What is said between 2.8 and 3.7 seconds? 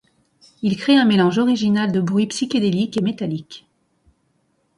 et métallique.